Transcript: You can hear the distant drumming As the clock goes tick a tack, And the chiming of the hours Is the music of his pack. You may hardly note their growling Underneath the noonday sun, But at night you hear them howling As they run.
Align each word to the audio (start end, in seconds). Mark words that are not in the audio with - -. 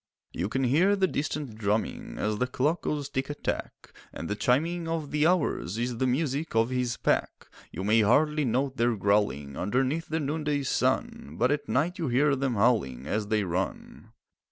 You 0.31 0.49
can 0.49 0.63
hear 0.63 0.95
the 0.95 1.05
distant 1.05 1.59
drumming 1.59 2.17
As 2.17 2.39
the 2.39 2.47
clock 2.47 2.81
goes 2.81 3.07
tick 3.07 3.29
a 3.29 3.35
tack, 3.35 3.93
And 4.11 4.27
the 4.27 4.35
chiming 4.35 4.87
of 4.87 5.11
the 5.11 5.27
hours 5.27 5.77
Is 5.77 5.99
the 5.99 6.07
music 6.07 6.55
of 6.55 6.71
his 6.71 6.97
pack. 6.97 7.45
You 7.71 7.83
may 7.83 8.01
hardly 8.01 8.43
note 8.43 8.77
their 8.77 8.95
growling 8.95 9.55
Underneath 9.55 10.07
the 10.09 10.19
noonday 10.19 10.63
sun, 10.63 11.35
But 11.37 11.51
at 11.51 11.69
night 11.69 11.99
you 11.99 12.07
hear 12.07 12.35
them 12.35 12.55
howling 12.55 13.05
As 13.05 13.27
they 13.27 13.43
run. 13.43 14.11